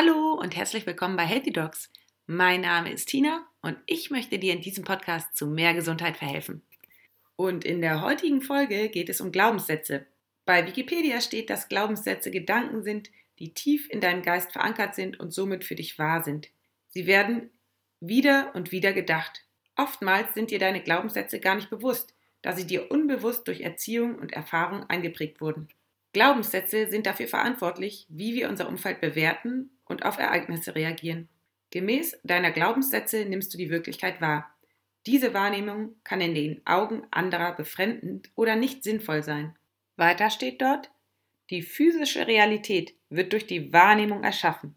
[0.00, 1.90] Hallo und herzlich willkommen bei Healthy Dogs.
[2.28, 6.62] Mein Name ist Tina und ich möchte dir in diesem Podcast zu mehr Gesundheit verhelfen.
[7.34, 10.06] Und in der heutigen Folge geht es um Glaubenssätze.
[10.44, 15.34] Bei Wikipedia steht, dass Glaubenssätze Gedanken sind, die tief in deinem Geist verankert sind und
[15.34, 16.48] somit für dich wahr sind.
[16.90, 17.50] Sie werden
[17.98, 19.46] wieder und wieder gedacht.
[19.74, 24.32] Oftmals sind dir deine Glaubenssätze gar nicht bewusst, da sie dir unbewusst durch Erziehung und
[24.32, 25.66] Erfahrung eingeprägt wurden.
[26.12, 31.28] Glaubenssätze sind dafür verantwortlich, wie wir unser Umfeld bewerten und auf Ereignisse reagieren.
[31.70, 34.54] Gemäß deiner Glaubenssätze nimmst du die Wirklichkeit wahr.
[35.06, 39.56] Diese Wahrnehmung kann in den Augen anderer befremdend oder nicht sinnvoll sein.
[39.96, 40.90] Weiter steht dort,
[41.50, 44.76] die physische Realität wird durch die Wahrnehmung erschaffen.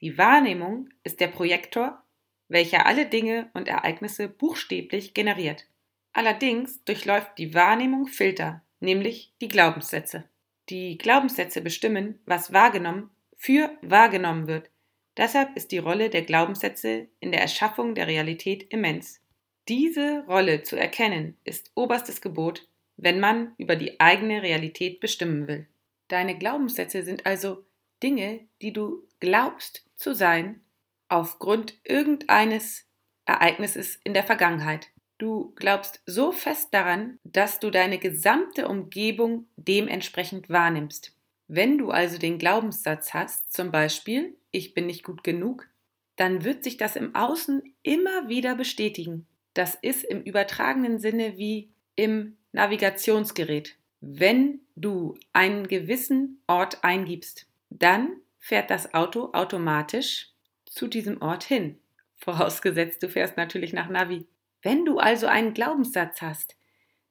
[0.00, 2.02] Die Wahrnehmung ist der Projektor,
[2.48, 5.66] welcher alle Dinge und Ereignisse buchstäblich generiert.
[6.12, 10.28] Allerdings durchläuft die Wahrnehmung Filter, nämlich die Glaubenssätze.
[10.70, 14.70] Die Glaubenssätze bestimmen, was wahrgenommen für wahrgenommen wird.
[15.16, 19.20] Deshalb ist die Rolle der Glaubenssätze in der Erschaffung der Realität immens.
[19.66, 25.66] Diese Rolle zu erkennen ist oberstes Gebot, wenn man über die eigene Realität bestimmen will.
[26.06, 27.64] Deine Glaubenssätze sind also
[28.00, 30.60] Dinge, die du glaubst zu sein,
[31.08, 32.86] aufgrund irgendeines
[33.24, 34.90] Ereignisses in der Vergangenheit.
[35.20, 41.14] Du glaubst so fest daran, dass du deine gesamte Umgebung dementsprechend wahrnimmst.
[41.46, 45.68] Wenn du also den Glaubenssatz hast, zum Beispiel, ich bin nicht gut genug,
[46.16, 49.26] dann wird sich das im Außen immer wieder bestätigen.
[49.52, 53.76] Das ist im übertragenen Sinne wie im Navigationsgerät.
[54.00, 60.30] Wenn du einen gewissen Ort eingibst, dann fährt das Auto automatisch
[60.64, 61.78] zu diesem Ort hin.
[62.16, 64.24] Vorausgesetzt, du fährst natürlich nach Navi.
[64.62, 66.56] Wenn du also einen Glaubenssatz hast,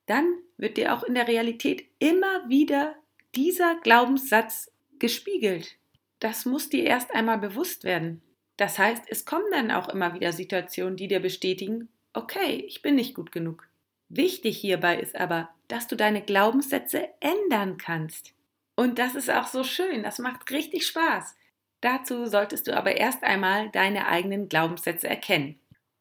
[0.06, 2.96] dann wird dir auch in der Realität immer wieder
[3.36, 5.78] dieser Glaubenssatz gespiegelt.
[6.20, 8.22] Das muss dir erst einmal bewusst werden.
[8.58, 12.96] Das heißt, es kommen dann auch immer wieder Situationen, die dir bestätigen, okay, ich bin
[12.96, 13.68] nicht gut genug.
[14.10, 18.34] Wichtig hierbei ist aber, dass du deine Glaubenssätze ändern kannst.
[18.76, 21.36] Und das ist auch so schön, das macht richtig Spaß.
[21.82, 25.60] Dazu solltest du aber erst einmal deine eigenen Glaubenssätze erkennen.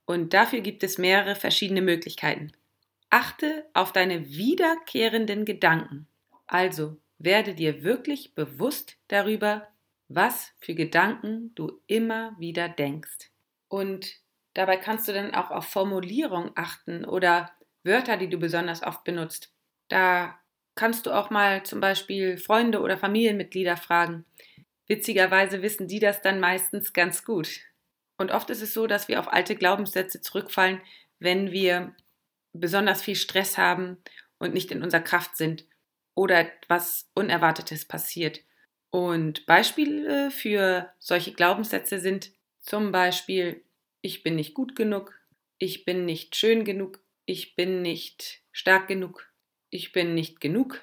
[0.08, 2.52] Und dafür gibt es mehrere verschiedene Möglichkeiten.
[3.10, 6.06] Achte auf deine wiederkehrenden Gedanken.
[6.46, 9.68] Also werde dir wirklich bewusst darüber,
[10.08, 13.30] was für Gedanken du immer wieder denkst.
[13.68, 14.14] Und
[14.54, 17.52] dabei kannst du dann auch auf Formulierung achten oder
[17.84, 19.52] Wörter, die du besonders oft benutzt.
[19.88, 20.38] Da
[20.74, 24.24] kannst du auch mal zum Beispiel Freunde oder Familienmitglieder fragen.
[24.86, 27.60] Witzigerweise wissen die das dann meistens ganz gut.
[28.18, 30.80] Und oft ist es so, dass wir auf alte Glaubenssätze zurückfallen,
[31.20, 31.94] wenn wir
[32.52, 33.96] besonders viel Stress haben
[34.38, 35.64] und nicht in unserer Kraft sind
[36.14, 38.40] oder etwas Unerwartetes passiert.
[38.90, 43.62] Und Beispiele für solche Glaubenssätze sind zum Beispiel,
[44.00, 45.14] ich bin nicht gut genug,
[45.58, 49.30] ich bin nicht schön genug, ich bin nicht stark genug,
[49.70, 50.80] ich bin nicht genug.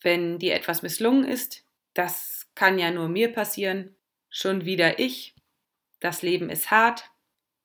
[0.00, 3.96] Wenn dir etwas misslungen ist, das kann ja nur mir passieren,
[4.30, 5.34] schon wieder ich,
[6.00, 7.10] das Leben ist hart,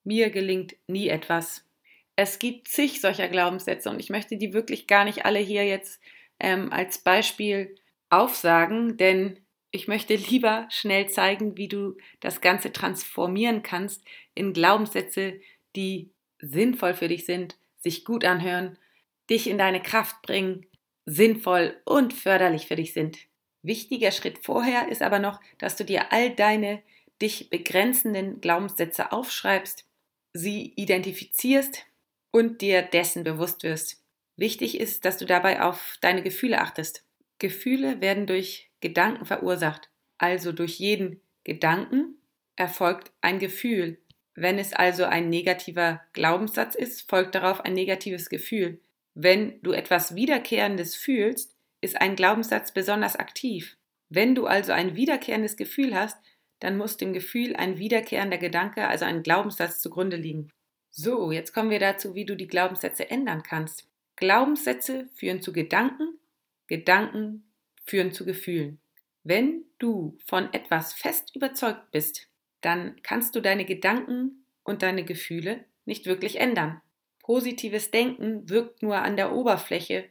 [0.03, 1.65] mir gelingt nie etwas.
[2.15, 6.01] Es gibt zig solcher Glaubenssätze und ich möchte die wirklich gar nicht alle hier jetzt
[6.39, 7.75] ähm, als Beispiel
[8.09, 9.39] aufsagen, denn
[9.71, 14.03] ich möchte lieber schnell zeigen, wie du das Ganze transformieren kannst
[14.35, 15.39] in Glaubenssätze,
[15.75, 18.77] die sinnvoll für dich sind, sich gut anhören,
[19.29, 20.67] dich in deine Kraft bringen,
[21.05, 23.17] sinnvoll und förderlich für dich sind.
[23.63, 26.83] Wichtiger Schritt vorher ist aber noch, dass du dir all deine
[27.23, 29.85] dich begrenzenden Glaubenssätze aufschreibst,
[30.33, 31.85] sie identifizierst
[32.31, 34.03] und dir dessen bewusst wirst.
[34.35, 37.05] Wichtig ist, dass du dabei auf deine Gefühle achtest.
[37.39, 39.89] Gefühle werden durch Gedanken verursacht.
[40.17, 42.17] Also durch jeden Gedanken
[42.55, 43.99] erfolgt ein Gefühl.
[44.35, 48.79] Wenn es also ein negativer Glaubenssatz ist, folgt darauf ein negatives Gefühl.
[49.13, 53.77] Wenn du etwas Wiederkehrendes fühlst, ist ein Glaubenssatz besonders aktiv.
[54.09, 56.17] Wenn du also ein wiederkehrendes Gefühl hast,
[56.63, 60.49] dann muss dem Gefühl ein wiederkehrender Gedanke, also ein Glaubenssatz zugrunde liegen.
[60.91, 63.89] So, jetzt kommen wir dazu, wie du die Glaubenssätze ändern kannst.
[64.15, 66.17] Glaubenssätze führen zu Gedanken,
[66.67, 67.51] Gedanken
[67.83, 68.79] führen zu Gefühlen.
[69.25, 72.29] Wenn du von etwas fest überzeugt bist,
[72.61, 76.81] dann kannst du deine Gedanken und deine Gefühle nicht wirklich ändern.
[77.23, 80.05] Positives Denken wirkt nur an der Oberfläche.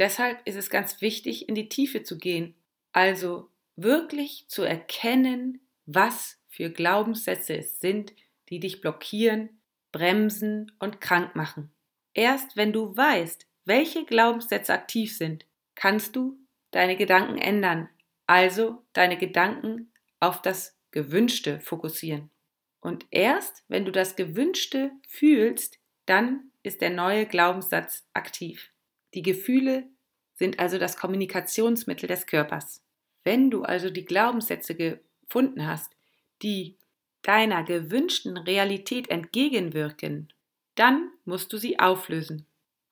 [0.00, 2.56] Deshalb ist es ganz wichtig, in die Tiefe zu gehen.
[2.90, 8.12] Also wirklich zu erkennen, was für Glaubenssätze es sind,
[8.48, 11.72] die dich blockieren, bremsen und krank machen.
[12.14, 16.38] Erst wenn du weißt, welche Glaubenssätze aktiv sind, kannst du
[16.70, 17.88] deine Gedanken ändern,
[18.26, 22.30] also deine Gedanken auf das Gewünschte fokussieren.
[22.80, 28.70] Und erst wenn du das Gewünschte fühlst, dann ist der neue Glaubenssatz aktiv.
[29.14, 29.88] Die Gefühle
[30.34, 32.82] sind also das Kommunikationsmittel des Körpers.
[33.24, 34.74] Wenn du also die Glaubenssätze
[35.32, 35.96] gefunden hast,
[36.42, 36.76] die
[37.22, 40.30] deiner gewünschten Realität entgegenwirken,
[40.74, 42.46] dann musst du sie auflösen.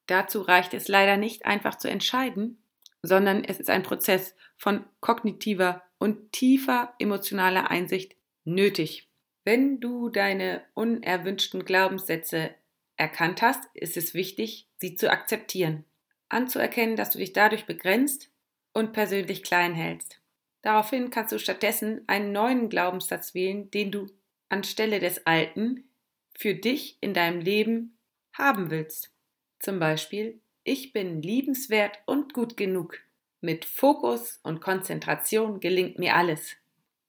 [0.06, 2.62] Dazu reicht es leider nicht einfach zu entscheiden,
[3.02, 9.08] sondern es ist ein Prozess von kognitiver und tiefer emotionaler Einsicht nötig.
[9.44, 12.54] Wenn du deine unerwünschten Glaubenssätze
[12.96, 15.84] erkannt hast, ist es wichtig, sie zu akzeptieren,
[16.30, 18.30] anzuerkennen, dass du dich dadurch begrenzt
[18.72, 20.19] und persönlich klein hältst.
[20.62, 24.06] Daraufhin kannst du stattdessen einen neuen Glaubenssatz wählen, den du
[24.48, 25.84] anstelle des alten
[26.36, 27.96] für dich in deinem Leben
[28.32, 29.12] haben willst.
[29.58, 32.98] Zum Beispiel, ich bin liebenswert und gut genug.
[33.40, 36.56] Mit Fokus und Konzentration gelingt mir alles.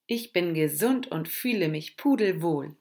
[0.07, 2.75] Ich bin gesund und fühle mich pudelwohl.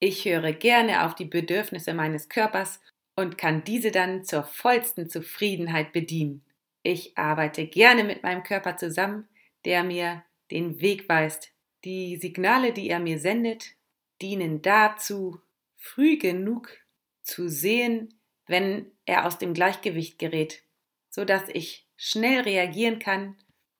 [0.00, 2.80] Ich höre gerne auf die Bedürfnisse meines Körpers
[3.16, 6.44] und kann diese dann zur vollsten Zufriedenheit bedienen.
[6.82, 9.28] Ich arbeite gerne mit meinem Körper zusammen,
[9.64, 11.52] der mir den Weg weist.
[11.84, 13.74] Die Signale, die er mir sendet,
[14.22, 15.40] dienen dazu,
[15.76, 16.70] früh genug
[17.22, 18.14] zu sehen,
[18.46, 20.62] wenn er aus dem Gleichgewicht gerät,
[21.10, 23.36] so dass ich schnell reagieren kann,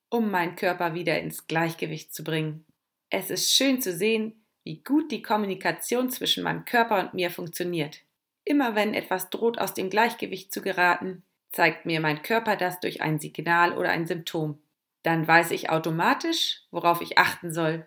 [0.09, 2.65] um meinen Körper wieder ins Gleichgewicht zu bringen.
[3.11, 8.01] Es ist schön zu sehen, wie gut die Kommunikation zwischen meinem Körper und mir funktioniert.
[8.45, 11.23] Immer wenn etwas droht aus dem Gleichgewicht zu geraten,
[11.53, 14.59] zeigt mir mein Körper das durch ein Signal oder ein Symptom.
[15.05, 17.87] Dann weiß ich automatisch, worauf ich achten soll,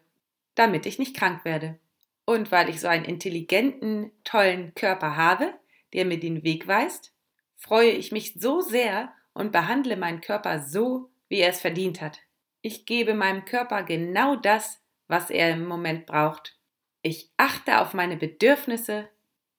[0.56, 1.78] damit ich nicht krank werde.
[2.26, 5.54] Und weil ich so einen intelligenten, tollen Körper habe,
[5.94, 7.14] der mir den Weg weist,
[7.56, 12.20] freue ich mich so sehr und behandle meinen Körper so, wie er es verdient hat.
[12.62, 16.58] Ich gebe meinem Körper genau das, was er im Moment braucht.
[17.02, 19.10] Ich achte auf meine Bedürfnisse,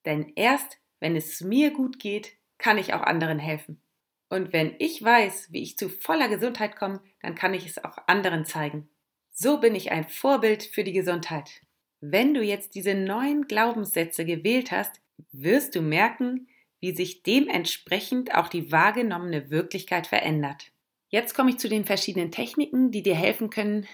[0.04, 3.80] denn erst wenn es mir gut geht, kann ich auch anderen helfen.
[4.28, 7.96] Und wenn ich weiß, wie ich zu voller Gesundheit komme, dann kann ich es auch
[8.06, 8.88] anderen zeigen.
[9.32, 11.62] So bin ich ein Vorbild für die Gesundheit.
[12.00, 15.00] Wenn du jetzt diese neuen Glaubenssätze gewählt hast,
[15.32, 16.48] wirst du merken,
[16.80, 20.70] wie sich dementsprechend auch die wahrgenommene Wirklichkeit verändert.
[21.08, 23.86] Jetzt komme ich zu den verschiedenen Techniken, die dir helfen können,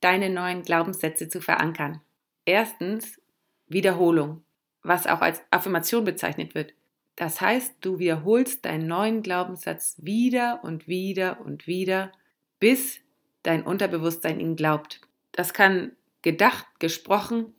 [0.00, 2.00] deine neuen Glaubenssätze zu verankern.
[2.44, 3.20] Erstens
[3.66, 4.44] Wiederholung,
[4.82, 6.74] was auch als Affirmation bezeichnet wird.
[7.20, 12.12] Das heißt, du wiederholst deinen neuen Glaubenssatz wieder und wieder und wieder,
[12.60, 12.98] bis
[13.42, 15.02] dein Unterbewusstsein ihn glaubt.
[15.30, 17.52] Das kann gedacht, gesprochen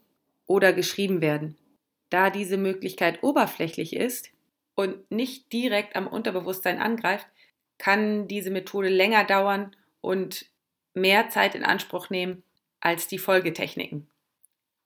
[0.47, 1.59] oder geschrieben werden.
[2.09, 4.31] Da diese Möglichkeit oberflächlich ist
[4.73, 7.27] und nicht direkt am Unterbewusstsein angreift,
[7.77, 10.47] kann diese Methode länger dauern und
[10.95, 12.41] mehr Zeit in Anspruch nehmen
[12.79, 14.09] als die Folgetechniken.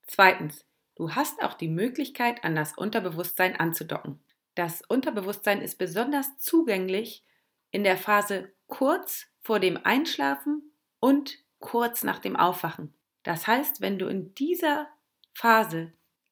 [0.06, 4.20] Zweitens, du hast auch die Möglichkeit, an das Unterbewusstsein anzudocken.
[4.56, 7.24] Das Unterbewusstsein ist besonders zugänglich
[7.72, 12.94] in der Phase kurz vor dem Einschlafen und kurz nach dem Aufwachen.
[13.24, 14.88] Das heißt, wenn du in dieser
[15.34, 15.92] Phase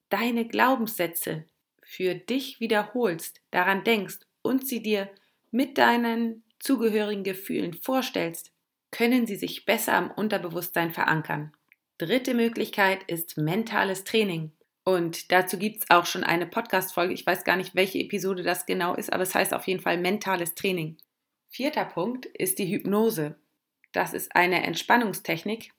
[0.09, 1.45] deine Glaubenssätze
[1.81, 5.09] für dich wiederholst, daran denkst und sie dir
[5.51, 8.51] mit deinen zugehörigen Gefühlen vorstellst,
[8.91, 11.51] können sie sich besser am Unterbewusstsein verankern.
[11.97, 14.51] Dritte Möglichkeit ist mentales Training.
[14.83, 17.13] Und dazu gibt es auch schon eine Podcast-Folge.
[17.13, 19.97] Ich weiß gar nicht, welche Episode das genau ist, aber es heißt auf jeden Fall
[19.97, 20.97] mentales Training.
[21.49, 23.35] Vierter Punkt ist die Hypnose.
[23.93, 25.71] Das ist eine Entspannungstechnik,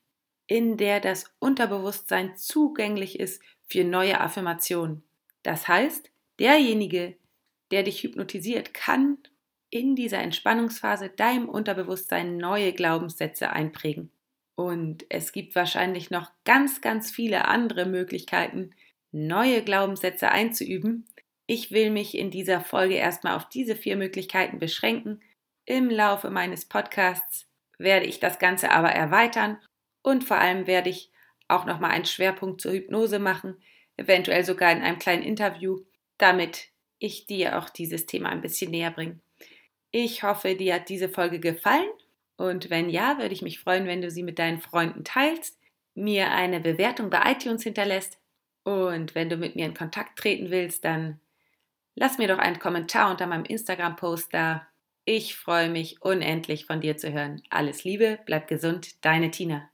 [0.46, 5.02] in der das Unterbewusstsein zugänglich ist für neue Affirmationen.
[5.42, 7.16] Das heißt, derjenige,
[7.70, 9.18] der dich hypnotisiert, kann
[9.70, 14.10] in dieser Entspannungsphase deinem Unterbewusstsein neue Glaubenssätze einprägen.
[14.54, 18.70] Und es gibt wahrscheinlich noch ganz, ganz viele andere Möglichkeiten,
[19.14, 21.06] neue Glaubenssätze einzuüben.
[21.46, 25.22] Ich will mich in dieser Folge erstmal auf diese vier Möglichkeiten beschränken.
[25.64, 27.46] Im Laufe meines Podcasts
[27.78, 29.58] werde ich das Ganze aber erweitern
[30.02, 31.12] und vor allem werde ich
[31.46, 33.56] auch nochmal einen Schwerpunkt zur Hypnose machen,
[33.96, 35.78] eventuell sogar in einem kleinen Interview,
[36.18, 39.20] damit ich dir auch dieses Thema ein bisschen näher bringe.
[39.92, 41.88] Ich hoffe, dir hat diese Folge gefallen
[42.36, 45.56] und wenn ja, würde ich mich freuen, wenn du sie mit deinen Freunden teilst,
[45.94, 48.18] mir eine Bewertung bei iTunes hinterlässt
[48.64, 51.20] und wenn du mit mir in Kontakt treten willst, dann
[51.94, 54.66] lass mir doch einen Kommentar unter meinem Instagram-Post da.
[55.04, 57.42] Ich freue mich unendlich von dir zu hören.
[57.50, 59.68] Alles Liebe, bleib gesund, deine Tina.